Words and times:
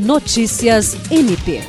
Notícias 0.00 0.96
MP. 1.10 1.60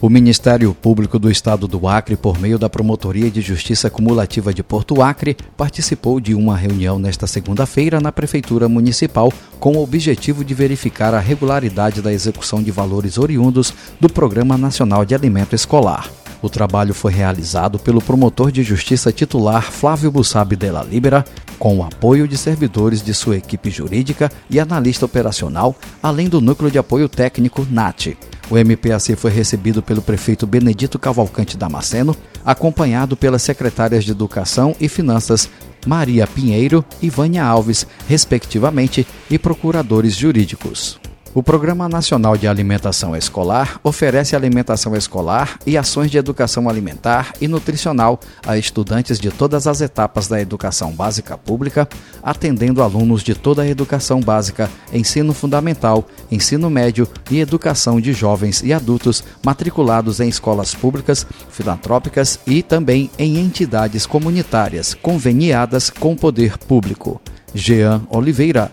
O 0.00 0.08
Ministério 0.08 0.72
Público 0.72 1.18
do 1.18 1.30
Estado 1.30 1.68
do 1.68 1.86
Acre, 1.86 2.16
por 2.16 2.38
meio 2.38 2.58
da 2.58 2.70
Promotoria 2.70 3.30
de 3.30 3.42
Justiça 3.42 3.90
Cumulativa 3.90 4.54
de 4.54 4.62
Porto 4.62 5.02
Acre, 5.02 5.36
participou 5.58 6.18
de 6.18 6.34
uma 6.34 6.56
reunião 6.56 6.98
nesta 6.98 7.26
segunda-feira 7.26 8.00
na 8.00 8.10
Prefeitura 8.10 8.66
Municipal 8.66 9.30
com 9.60 9.76
o 9.76 9.82
objetivo 9.82 10.42
de 10.42 10.54
verificar 10.54 11.12
a 11.12 11.20
regularidade 11.20 12.00
da 12.00 12.10
execução 12.10 12.62
de 12.62 12.70
valores 12.70 13.18
oriundos 13.18 13.74
do 14.00 14.08
Programa 14.08 14.56
Nacional 14.56 15.04
de 15.04 15.14
Alimento 15.14 15.54
Escolar. 15.54 16.10
O 16.40 16.48
trabalho 16.48 16.94
foi 16.94 17.12
realizado 17.12 17.78
pelo 17.78 18.00
promotor 18.00 18.50
de 18.50 18.62
justiça 18.62 19.12
titular 19.12 19.70
Flávio 19.70 20.10
Bussabi 20.10 20.56
la 20.70 20.82
Libera, 20.82 21.24
com 21.58 21.78
o 21.78 21.82
apoio 21.82 22.28
de 22.28 22.36
servidores 22.36 23.02
de 23.02 23.14
sua 23.14 23.36
equipe 23.36 23.70
jurídica 23.70 24.30
e 24.48 24.60
analista 24.60 25.04
operacional, 25.04 25.74
além 26.02 26.28
do 26.28 26.40
núcleo 26.40 26.70
de 26.70 26.78
apoio 26.78 27.08
técnico 27.08 27.66
NAT. 27.70 28.16
O 28.48 28.56
MPAC 28.56 29.16
foi 29.16 29.30
recebido 29.30 29.82
pelo 29.82 30.00
prefeito 30.00 30.46
Benedito 30.46 30.98
Cavalcante 30.98 31.56
Damasceno, 31.56 32.16
acompanhado 32.44 33.16
pelas 33.16 33.42
secretárias 33.42 34.04
de 34.04 34.12
Educação 34.12 34.74
e 34.80 34.88
Finanças 34.88 35.48
Maria 35.84 36.26
Pinheiro 36.26 36.84
e 37.00 37.08
Vânia 37.08 37.44
Alves, 37.44 37.86
respectivamente, 38.08 39.06
e 39.30 39.38
procuradores 39.38 40.14
jurídicos. 40.14 40.98
O 41.36 41.42
Programa 41.42 41.86
Nacional 41.86 42.34
de 42.34 42.48
Alimentação 42.48 43.14
Escolar 43.14 43.78
oferece 43.84 44.34
alimentação 44.34 44.96
escolar 44.96 45.58
e 45.66 45.76
ações 45.76 46.10
de 46.10 46.16
educação 46.16 46.66
alimentar 46.66 47.34
e 47.38 47.46
nutricional 47.46 48.18
a 48.46 48.56
estudantes 48.56 49.20
de 49.20 49.30
todas 49.30 49.66
as 49.66 49.82
etapas 49.82 50.28
da 50.28 50.40
educação 50.40 50.92
básica 50.92 51.36
pública, 51.36 51.86
atendendo 52.22 52.82
alunos 52.82 53.22
de 53.22 53.34
toda 53.34 53.60
a 53.60 53.68
educação 53.68 54.18
básica, 54.18 54.70
ensino 54.90 55.34
fundamental, 55.34 56.08
ensino 56.32 56.70
médio 56.70 57.06
e 57.30 57.38
educação 57.38 58.00
de 58.00 58.14
jovens 58.14 58.62
e 58.62 58.72
adultos 58.72 59.22
matriculados 59.44 60.20
em 60.20 60.30
escolas 60.30 60.74
públicas, 60.74 61.26
filantrópicas 61.50 62.40
e 62.46 62.62
também 62.62 63.10
em 63.18 63.36
entidades 63.36 64.06
comunitárias 64.06 64.94
conveniadas 64.94 65.90
com 65.90 66.14
o 66.14 66.16
poder 66.16 66.56
público. 66.56 67.20
Jean 67.54 68.02
Oliveira, 68.10 68.72